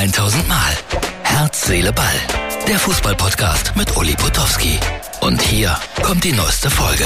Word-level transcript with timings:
1000 0.00 0.48
Mal. 0.48 0.72
Herz, 1.24 1.66
Seele, 1.66 1.92
Ball. 1.92 2.06
Der 2.66 2.78
Fußballpodcast 2.78 3.76
mit 3.76 3.94
Uli 3.98 4.14
Potowski. 4.14 4.78
Und 5.20 5.42
hier 5.42 5.76
kommt 6.02 6.24
die 6.24 6.32
neueste 6.32 6.70
Folge. 6.70 7.04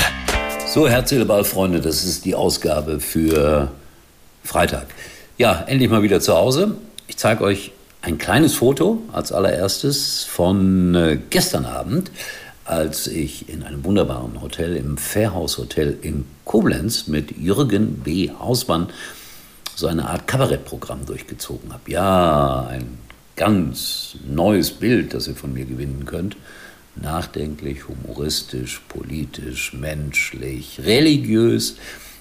So, 0.73 0.89
Herz, 0.89 1.11
Seele, 1.11 1.25
Ball, 1.25 1.43
Freunde, 1.43 1.81
das 1.81 2.05
ist 2.05 2.25
die 2.25 2.37
Ausgabe 2.37 3.01
für 3.01 3.73
Freitag. 4.45 4.87
Ja, 5.39 5.65
endlich 5.67 5.91
mal 5.91 6.05
wieder 6.05 6.21
zu 6.21 6.37
Hause. 6.37 6.77
Ich 7.09 7.17
zeige 7.17 7.43
euch 7.43 7.73
ein 8.01 8.17
kleines 8.17 8.55
Foto 8.55 9.03
als 9.13 9.33
allererstes 9.33 10.23
von 10.23 10.95
äh, 10.95 11.19
gestern 11.31 11.65
Abend, 11.65 12.13
als 12.65 13.09
ich 13.09 13.49
in 13.49 13.65
einem 13.65 13.85
wunderbaren 13.85 14.41
Hotel, 14.41 14.77
im 14.77 14.99
Fairhaus 14.99 15.59
Hotel 15.59 15.99
in 16.01 16.27
Koblenz 16.45 17.09
mit 17.09 17.37
Jürgen 17.37 18.03
B. 18.05 18.31
Hausmann 18.31 18.87
so 19.77 19.87
eine 19.87 20.09
Art 20.09 20.27
Kabarettprogramm 20.27 21.07
durchgezogen 21.07 21.73
habe. 21.73 21.91
Ja, 21.91 22.67
ein 22.69 22.99
ganz 23.37 24.17
neues 24.27 24.71
Bild, 24.71 25.15
das 25.15 25.27
ihr 25.27 25.35
von 25.35 25.53
mir 25.53 25.65
gewinnen 25.65 26.05
könnt. 26.07 26.37
Nachdenklich, 26.97 27.89
humoristisch, 27.89 28.81
politisch, 28.89 29.73
menschlich, 29.73 30.81
religiös. 30.85 31.77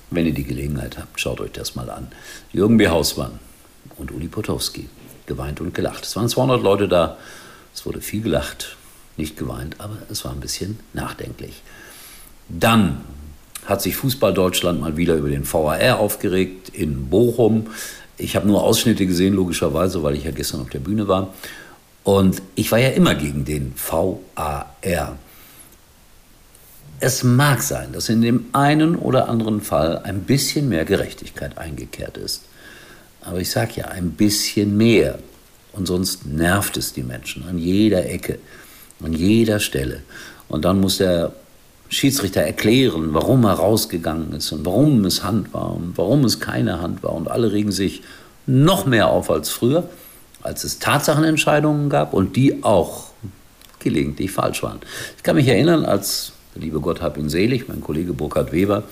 Wenn 0.10 0.26
ihr 0.26 0.34
die 0.34 0.44
Gelegenheit 0.44 0.98
habt, 0.98 1.20
schaut 1.20 1.42
euch 1.42 1.52
das 1.52 1.76
mal 1.76 1.90
an. 1.90 2.08
Jürgen 2.52 2.78
B. 2.78 2.88
Hausmann 2.88 3.40
und 3.98 4.12
Uli 4.12 4.28
Potowski. 4.28 4.90
Geweint 5.26 5.62
und 5.62 5.74
gelacht. 5.74 6.06
Es 6.06 6.16
waren 6.16 6.28
200 6.28 6.62
Leute 6.62 6.88
da. 6.88 7.18
Es 7.74 7.86
wurde 7.86 8.02
viel 8.02 8.22
gelacht, 8.22 8.76
nicht 9.16 9.38
geweint, 9.38 9.80
aber 9.80 9.98
es 10.10 10.26
war 10.26 10.32
ein 10.32 10.40
bisschen 10.40 10.80
nachdenklich. 10.94 11.62
Dann 12.50 13.02
hat 13.66 13.82
sich 13.82 13.96
Fußball 13.96 14.34
Deutschland 14.34 14.82
mal 14.82 14.98
wieder 14.98 15.16
über 15.16 15.30
den 15.30 15.52
VAR 15.52 16.00
aufgeregt 16.00 16.70
in 16.70 17.10
Bochum. 17.10 17.68
Ich 18.18 18.36
habe 18.36 18.48
nur 18.48 18.64
Ausschnitte 18.64 19.06
gesehen, 19.06 19.34
logischerweise, 19.34 20.04
weil 20.04 20.16
ich 20.16 20.26
ja 20.26 20.32
gestern 20.32 20.62
auf 20.62 20.70
der 20.70 20.80
Bühne 20.80 21.08
war. 21.08 21.34
Und 22.04 22.42
ich 22.56 22.72
war 22.72 22.80
ja 22.80 22.90
immer 22.90 23.16
gegen 23.16 23.46
den 23.46 23.74
VAR. 23.76 25.18
Es 27.00 27.24
mag 27.24 27.62
sein, 27.62 27.92
dass 27.92 28.10
in 28.10 28.22
dem 28.22 28.46
einen 28.54 28.96
oder 28.96 29.30
anderen 29.30 29.62
Fall 29.62 30.00
ein 30.00 30.22
bisschen 30.22 30.70
mehr 30.70 30.86
Gerechtigkeit 30.86 31.58
eingekehrt 31.58 32.18
ist. 32.18 32.44
Aber 33.22 33.40
ich 33.40 33.50
sage 33.52 33.74
ja 33.78 33.86
ein 33.86 34.12
bisschen 34.12 34.78
mehr. 34.78 35.20
Und 35.72 35.88
sonst 35.88 36.26
nervt 36.26 36.78
es 36.78 36.94
die 36.94 37.04
Menschen 37.04 37.46
an 37.48 37.58
jeder 37.58 38.06
Ecke, 38.06 38.38
an 39.02 39.14
jeder 39.14 39.60
Stelle. 39.60 40.02
Und 40.48 40.66
dann 40.66 40.80
muss 40.80 40.98
der 40.98 41.34
Schiedsrichter 41.94 42.42
erklären, 42.42 43.14
warum 43.14 43.46
er 43.46 43.54
rausgegangen 43.54 44.34
ist 44.34 44.52
und 44.52 44.66
warum 44.66 45.06
es 45.06 45.24
Hand 45.24 45.54
war 45.54 45.74
und 45.76 45.94
warum 45.96 46.26
es 46.26 46.40
keine 46.40 46.82
Hand 46.82 47.04
war. 47.04 47.14
Und 47.14 47.30
alle 47.30 47.52
regen 47.52 47.72
sich 47.72 48.02
noch 48.46 48.86
mehr 48.86 49.10
auf 49.10 49.30
als 49.30 49.50
früher, 49.50 49.88
als 50.42 50.64
es 50.64 50.80
Tatsachenentscheidungen 50.80 51.90
gab 51.90 52.14
und 52.14 52.36
die 52.36 52.64
auch 52.64 53.12
gelegentlich 53.80 54.32
falsch 54.32 54.64
waren. 54.64 54.80
Ich 55.18 55.24
kann 55.24 55.36
mich 55.36 55.48
erinnern, 55.48 55.86
als, 55.86 56.34
der 56.56 56.62
liebe 56.62 56.80
Gott 56.80 57.02
hab 57.02 57.18
ihn 57.18 57.30
selig, 57.30 57.68
mein 57.68 57.82
Kollege 57.82 58.14
Burkhard 58.14 58.52
Weber, 58.52 58.84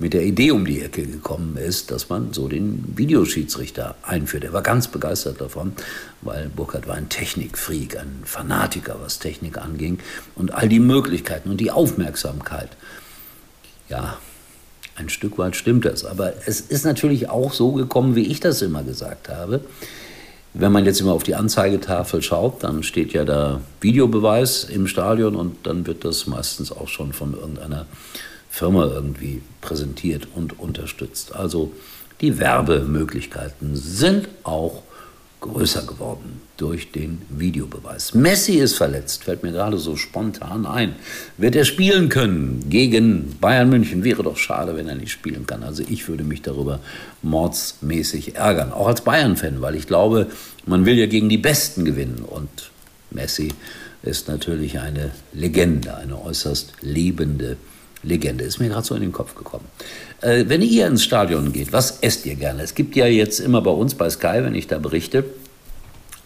mit 0.00 0.14
der 0.14 0.24
Idee 0.24 0.50
um 0.50 0.64
die 0.64 0.80
Ecke 0.80 1.06
gekommen 1.06 1.58
ist, 1.58 1.90
dass 1.90 2.08
man 2.08 2.32
so 2.32 2.48
den 2.48 2.94
Videoschiedsrichter 2.96 3.94
einführt. 4.02 4.44
Er 4.44 4.54
war 4.54 4.62
ganz 4.62 4.88
begeistert 4.88 5.42
davon, 5.42 5.74
weil 6.22 6.48
Burkhard 6.48 6.88
war 6.88 6.94
ein 6.94 7.10
Technikfreak, 7.10 7.98
ein 7.98 8.22
Fanatiker, 8.24 8.96
was 9.02 9.18
Technik 9.18 9.58
anging 9.58 9.98
und 10.34 10.54
all 10.54 10.70
die 10.70 10.80
Möglichkeiten 10.80 11.50
und 11.50 11.58
die 11.58 11.70
Aufmerksamkeit. 11.70 12.70
Ja, 13.90 14.16
ein 14.96 15.10
Stück 15.10 15.36
weit 15.36 15.54
stimmt 15.54 15.84
das, 15.84 16.06
aber 16.06 16.32
es 16.46 16.62
ist 16.62 16.86
natürlich 16.86 17.28
auch 17.28 17.52
so 17.52 17.72
gekommen, 17.72 18.16
wie 18.16 18.26
ich 18.26 18.40
das 18.40 18.62
immer 18.62 18.82
gesagt 18.82 19.28
habe. 19.28 19.60
Wenn 20.54 20.72
man 20.72 20.86
jetzt 20.86 21.00
immer 21.00 21.12
auf 21.12 21.24
die 21.24 21.34
Anzeigetafel 21.34 22.22
schaut, 22.22 22.64
dann 22.64 22.82
steht 22.82 23.12
ja 23.12 23.24
da 23.24 23.60
Videobeweis 23.82 24.64
im 24.64 24.86
Stadion 24.86 25.36
und 25.36 25.66
dann 25.66 25.86
wird 25.86 26.06
das 26.06 26.26
meistens 26.26 26.72
auch 26.72 26.88
schon 26.88 27.12
von 27.12 27.34
irgendeiner 27.34 27.86
Firma 28.50 28.84
irgendwie 28.86 29.40
präsentiert 29.60 30.26
und 30.34 30.58
unterstützt. 30.58 31.34
Also 31.34 31.72
die 32.20 32.38
Werbemöglichkeiten 32.38 33.76
sind 33.76 34.28
auch 34.42 34.82
größer 35.40 35.86
geworden 35.86 36.42
durch 36.58 36.92
den 36.92 37.22
Videobeweis. 37.30 38.12
Messi 38.12 38.56
ist 38.56 38.76
verletzt, 38.76 39.24
fällt 39.24 39.42
mir 39.42 39.52
gerade 39.52 39.78
so 39.78 39.96
spontan 39.96 40.66
ein. 40.66 40.96
Wird 41.38 41.56
er 41.56 41.64
spielen 41.64 42.10
können 42.10 42.66
gegen 42.68 43.36
Bayern 43.40 43.70
München? 43.70 44.04
Wäre 44.04 44.22
doch 44.22 44.36
schade, 44.36 44.76
wenn 44.76 44.88
er 44.88 44.96
nicht 44.96 45.12
spielen 45.12 45.46
kann. 45.46 45.62
Also 45.62 45.82
ich 45.88 46.06
würde 46.08 46.24
mich 46.24 46.42
darüber 46.42 46.80
mordsmäßig 47.22 48.36
ärgern, 48.36 48.72
auch 48.72 48.88
als 48.88 49.00
Bayern-Fan, 49.00 49.62
weil 49.62 49.76
ich 49.76 49.86
glaube, 49.86 50.26
man 50.66 50.84
will 50.84 50.98
ja 50.98 51.06
gegen 51.06 51.30
die 51.30 51.38
Besten 51.38 51.86
gewinnen 51.86 52.22
und 52.28 52.70
Messi 53.10 53.48
ist 54.02 54.28
natürlich 54.28 54.78
eine 54.78 55.12
Legende, 55.32 55.96
eine 55.96 56.20
äußerst 56.22 56.74
lebende 56.82 57.44
Legende. 57.44 57.56
Ist 58.02 58.60
mir 58.60 58.68
gerade 58.68 58.86
so 58.86 58.94
in 58.94 59.02
den 59.02 59.12
Kopf 59.12 59.34
gekommen. 59.34 59.66
Äh, 60.22 60.44
wenn 60.48 60.62
ihr 60.62 60.86
ins 60.86 61.04
Stadion 61.04 61.52
geht, 61.52 61.72
was 61.72 61.98
esst 62.00 62.24
ihr 62.26 62.34
gerne? 62.34 62.62
Es 62.62 62.74
gibt 62.74 62.96
ja 62.96 63.06
jetzt 63.06 63.40
immer 63.40 63.60
bei 63.60 63.70
uns 63.70 63.94
bei 63.94 64.08
Sky, 64.08 64.40
wenn 64.42 64.54
ich 64.54 64.66
da 64.66 64.78
berichte, 64.78 65.24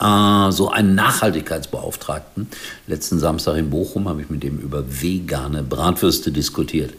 äh, 0.01 0.53
so 0.53 0.71
einen 0.71 0.95
Nachhaltigkeitsbeauftragten. 0.95 2.49
Letzten 2.87 3.19
Samstag 3.19 3.57
in 3.57 3.71
Bochum 3.71 4.09
habe 4.09 4.23
ich 4.23 4.31
mit 4.31 4.43
dem 4.43 4.59
über 4.59 4.85
vegane 5.03 5.63
Bratwürste 5.63 6.31
diskutiert. 6.31 6.95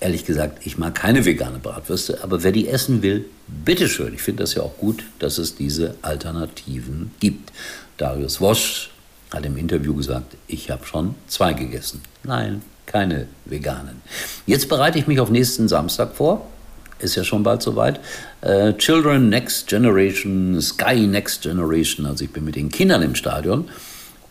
Ehrlich 0.00 0.24
gesagt, 0.24 0.66
ich 0.66 0.78
mag 0.78 0.94
keine 0.94 1.24
vegane 1.24 1.58
Bratwürste, 1.58 2.22
aber 2.22 2.42
wer 2.42 2.52
die 2.52 2.68
essen 2.68 3.02
will, 3.02 3.24
bitteschön. 3.46 4.14
Ich 4.14 4.22
finde 4.22 4.42
das 4.42 4.54
ja 4.54 4.62
auch 4.62 4.76
gut, 4.76 5.04
dass 5.20 5.38
es 5.38 5.54
diese 5.54 5.94
Alternativen 6.02 7.12
gibt. 7.18 7.52
Darius 7.96 8.40
Wosch 8.40 8.90
hat 9.32 9.46
im 9.46 9.56
Interview 9.56 9.94
gesagt, 9.94 10.36
ich 10.48 10.70
habe 10.70 10.84
schon 10.86 11.14
zwei 11.28 11.54
gegessen. 11.54 12.02
Nein, 12.24 12.62
keine 12.86 13.26
veganen. 13.44 14.00
Jetzt 14.46 14.68
bereite 14.68 14.98
ich 14.98 15.06
mich 15.06 15.20
auf 15.20 15.30
nächsten 15.30 15.68
Samstag 15.68 16.14
vor. 16.14 16.46
Ist 16.98 17.14
ja 17.14 17.24
schon 17.24 17.42
bald 17.42 17.60
soweit. 17.60 18.00
Äh, 18.40 18.72
Children 18.74 19.28
Next 19.28 19.66
Generation, 19.68 20.60
Sky 20.62 21.06
Next 21.06 21.42
Generation. 21.42 22.06
Also 22.06 22.24
ich 22.24 22.32
bin 22.32 22.44
mit 22.44 22.56
den 22.56 22.70
Kindern 22.70 23.02
im 23.02 23.14
Stadion 23.14 23.68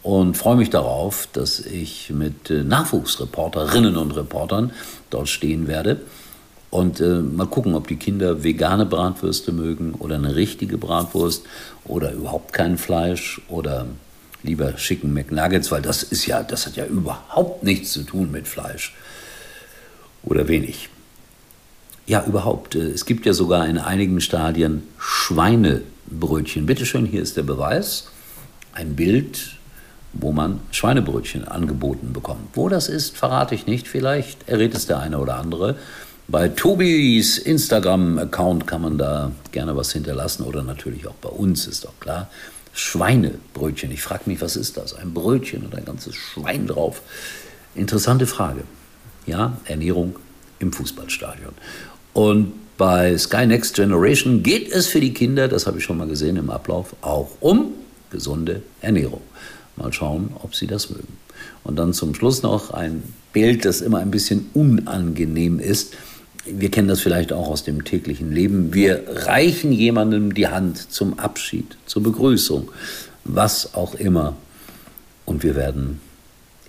und 0.01 0.35
freue 0.35 0.55
mich 0.55 0.71
darauf, 0.71 1.27
dass 1.31 1.59
ich 1.59 2.09
mit 2.09 2.49
äh, 2.49 2.63
Nachwuchsreporterinnen 2.63 3.97
und 3.97 4.15
Reportern 4.15 4.71
dort 5.11 5.29
stehen 5.29 5.67
werde. 5.67 6.01
Und 6.71 6.99
äh, 6.99 7.21
mal 7.21 7.47
gucken, 7.47 7.75
ob 7.75 7.87
die 7.87 7.95
Kinder 7.97 8.43
vegane 8.43 8.85
Bratwürste 8.85 9.51
mögen 9.51 9.93
oder 9.93 10.15
eine 10.15 10.35
richtige 10.35 10.77
Bratwurst 10.77 11.45
oder 11.85 12.11
überhaupt 12.11 12.51
kein 12.51 12.77
Fleisch 12.77 13.41
oder 13.47 13.85
lieber 14.45 14.77
schicken 14.77 15.13
McNuggets, 15.13 15.71
weil 15.71 15.81
das 15.81 16.03
ist 16.03 16.25
ja, 16.25 16.43
das 16.43 16.65
hat 16.65 16.75
ja 16.75 16.85
überhaupt 16.85 17.63
nichts 17.63 17.91
zu 17.91 18.03
tun 18.03 18.31
mit 18.31 18.47
Fleisch. 18.47 18.93
Oder 20.23 20.47
wenig. 20.47 20.89
Ja, 22.07 22.23
überhaupt. 22.25 22.75
Äh, 22.75 22.89
es 22.89 23.05
gibt 23.05 23.25
ja 23.25 23.33
sogar 23.33 23.67
in 23.67 23.77
einigen 23.77 24.21
Stadien 24.21 24.83
Schweinebrötchen. 24.99 26.65
Bitte 26.65 26.85
schön, 26.85 27.05
hier 27.05 27.21
ist 27.21 27.37
der 27.37 27.43
Beweis. 27.43 28.07
Ein 28.73 28.95
Bild, 28.95 29.57
wo 30.13 30.31
man 30.31 30.59
Schweinebrötchen 30.71 31.47
angeboten 31.47 32.13
bekommt. 32.13 32.49
Wo 32.53 32.69
das 32.69 32.89
ist, 32.89 33.17
verrate 33.17 33.55
ich 33.55 33.67
nicht. 33.67 33.87
Vielleicht 33.87 34.47
errät 34.47 34.75
es 34.75 34.85
der 34.85 34.99
eine 34.99 35.19
oder 35.19 35.37
andere. 35.37 35.77
Bei 36.27 36.47
Tobis 36.47 37.37
Instagram-Account 37.37 38.65
kann 38.65 38.81
man 38.81 38.97
da 38.97 39.31
gerne 39.51 39.75
was 39.75 39.91
hinterlassen 39.91 40.43
oder 40.43 40.63
natürlich 40.63 41.07
auch 41.07 41.15
bei 41.15 41.29
uns, 41.29 41.67
ist 41.67 41.85
doch 41.85 41.99
klar. 41.99 42.29
Schweinebrötchen. 42.75 43.89
Ich 43.91 44.01
frage 44.01 44.23
mich, 44.25 44.41
was 44.41 44.55
ist 44.55 44.77
das? 44.77 44.93
Ein 44.93 45.13
Brötchen 45.13 45.65
und 45.65 45.75
ein 45.75 45.85
ganzes 45.85 46.15
Schwein 46.15 46.67
drauf. 46.67 47.01
Interessante 47.73 48.27
Frage. 48.27 48.63
Ja, 49.25 49.57
Ernährung 49.65 50.17
im 50.59 50.71
Fußballstadion. 50.71 51.53
Und 52.13 52.53
bei 52.77 53.17
Sky 53.17 53.47
Next 53.47 53.75
Generation 53.75 54.43
geht 54.43 54.71
es 54.71 54.87
für 54.87 54.99
die 54.99 55.13
Kinder, 55.13 55.47
das 55.47 55.65
habe 55.65 55.77
ich 55.77 55.83
schon 55.85 55.97
mal 55.97 56.07
gesehen 56.07 56.35
im 56.35 56.49
Ablauf, 56.49 56.95
auch 57.01 57.29
um 57.39 57.73
gesunde 58.11 58.61
Ernährung. 58.81 59.21
Mal 59.77 59.93
schauen, 59.93 60.31
ob 60.43 60.53
sie 60.55 60.67
das 60.67 60.89
mögen. 60.89 61.17
Und 61.63 61.77
dann 61.77 61.93
zum 61.93 62.13
Schluss 62.13 62.43
noch 62.43 62.71
ein 62.71 63.03
Bild, 63.33 63.65
das 63.65 63.81
immer 63.81 63.99
ein 63.99 64.11
bisschen 64.11 64.49
unangenehm 64.53 65.59
ist 65.59 65.95
wir 66.45 66.71
kennen 66.71 66.87
das 66.87 67.01
vielleicht 67.01 67.33
auch 67.33 67.47
aus 67.47 67.63
dem 67.63 67.83
täglichen 67.83 68.31
Leben. 68.31 68.73
Wir 68.73 69.03
reichen 69.07 69.71
jemandem 69.71 70.33
die 70.33 70.47
Hand 70.47 70.91
zum 70.91 71.19
Abschied, 71.19 71.77
zur 71.85 72.03
Begrüßung, 72.03 72.71
was 73.23 73.73
auch 73.73 73.95
immer. 73.95 74.35
Und 75.25 75.43
wir 75.43 75.55
werden 75.55 76.01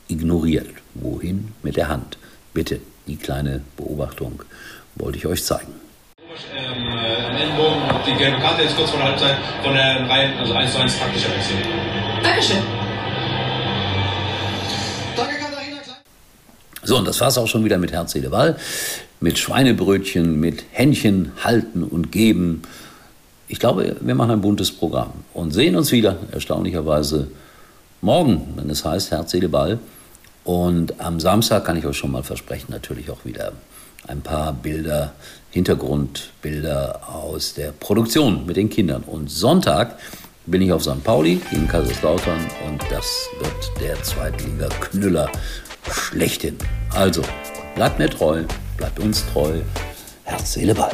ignoriert. 0.09 0.69
Wohin 0.95 1.53
mit 1.63 1.77
der 1.77 1.89
Hand? 1.89 2.17
Bitte, 2.55 2.81
die 3.07 3.17
kleine 3.17 3.61
Beobachtung 3.77 4.43
wollte 4.95 5.19
ich 5.19 5.27
euch 5.27 5.45
zeigen. 5.45 5.75
Ähm, 6.55 6.87
äh, 6.89 8.07
die 8.07 8.17
gelbe 8.17 8.39
Karte 8.39 8.63
jetzt 8.63 8.77
kurz 8.77 8.91
vor 8.91 8.99
der 8.99 9.09
Halbzeit 9.09 9.37
von 9.63 9.75
der 9.75 10.09
Reihe, 10.09 10.37
also 10.39 10.55
1 10.55 10.73
zu 10.73 10.79
1 10.79 10.99
taktischer 10.99 11.29
Wechsel. 11.29 11.57
Dankeschön. 12.23 12.76
So, 16.87 16.99
und 16.99 17.07
das 17.07 17.21
war 17.21 17.29
es 17.29 17.37
auch 17.37 17.49
schon 17.49 17.65
wieder 17.65 17.79
mit 17.79 17.93
Herz, 17.93 18.13
Seele, 18.13 18.31
Ball 18.31 18.57
mit 19.21 19.39
Schweinebrötchen, 19.39 20.39
mit 20.39 20.65
Händchen 20.73 21.33
halten 21.43 21.83
und 21.83 22.13
geben. 22.13 22.63
ich 23.49 23.59
glaube, 23.59 23.97
wir 24.01 24.15
machen 24.15 24.33
ein 24.33 24.41
buntes 24.41 24.73
Programm 24.73 25.13
und 25.33 25.53
sehen 25.53 25.77
uns 25.77 25.93
wieder, 25.93 26.19
erstaunlicherweise, 26.33 27.29
morgen, 28.01 28.55
wenn 28.57 28.69
es 28.71 28.85
heißt 28.85 29.11
Herz, 29.11 29.31
Seele, 29.31 29.49
Ball. 29.49 29.79
Und 30.45 31.01
am 31.01 31.19
Samstag 31.19 31.65
kann 31.65 31.77
ich 31.77 31.87
euch 31.87 31.97
schon 31.97 32.13
mal 32.13 32.23
versprechen, 32.23 32.67
natürlich 32.71 33.11
auch 33.11 33.25
wieder 33.25 33.53
ein 34.07 34.21
paar 34.21 34.53
Bilder, 34.53 35.13
Hintergrundbilder 35.51 37.01
aus 37.09 37.55
der 37.55 37.73
Produktion 37.73 38.47
mit 38.47 38.57
den 38.57 38.69
Kindern. 38.69 39.03
Und 39.03 39.31
Sonntag 39.31 39.99
bin 40.47 40.63
ich 40.63 40.73
auf 40.73 40.83
St. 40.83 41.03
Pauli 41.03 41.41
gegen 41.51 41.67
Kaiserslautern 41.67 42.47
und 42.69 42.81
das 42.91 43.29
wird 43.41 43.81
der 43.81 44.01
Zweitliga-Knüller 44.03 45.31
schlechthin. 45.91 46.57
Also, 46.95 47.23
bleibt 47.75 47.99
mir 47.99 48.09
treu, 48.09 48.45
bleibt 48.77 48.99
uns 48.99 49.25
treu. 49.33 49.61
Herz, 50.25 50.55
Seele, 50.55 50.75
Ball. 50.75 50.93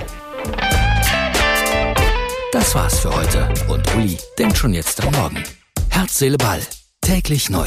Das 2.53 2.75
war's 2.75 3.01
für 3.01 3.15
heute 3.15 3.49
und 3.69 3.95
Uli 3.95 4.19
denkt 4.39 4.59
schon 4.59 4.75
jetzt 4.75 5.03
am 5.03 5.13
Morgen. 5.15 5.43
Herz, 5.91 6.19
Seele, 6.19 6.37
Ball. 6.37 6.61
Täglich 7.01 7.51
neu. 7.51 7.67